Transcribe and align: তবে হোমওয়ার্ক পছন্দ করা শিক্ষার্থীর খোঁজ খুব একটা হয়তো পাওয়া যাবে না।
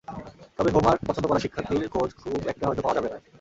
তবে 0.57 0.69
হোমওয়ার্ক 0.71 1.01
পছন্দ 1.07 1.25
করা 1.27 1.43
শিক্ষার্থীর 1.43 1.91
খোঁজ 1.93 2.09
খুব 2.21 2.39
একটা 2.47 2.65
হয়তো 2.67 2.81
পাওয়া 2.83 2.97
যাবে 2.97 3.09
না। 3.09 3.17